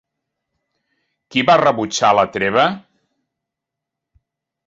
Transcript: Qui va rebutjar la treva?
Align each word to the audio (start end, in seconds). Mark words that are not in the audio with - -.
Qui 1.35 1.43
va 1.49 1.57
rebutjar 1.61 2.09
la 2.19 2.25
treva? 2.37 2.65